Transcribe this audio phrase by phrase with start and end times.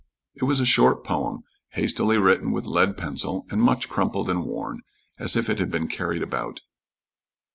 [0.33, 1.43] It was a short poem,
[1.73, 4.81] hastily written with lead pencil, and much crumpled and worn,
[5.19, 6.61] as if it had been carried about.